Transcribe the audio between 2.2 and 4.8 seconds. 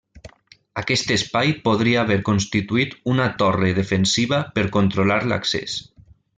constituït una torre defensiva per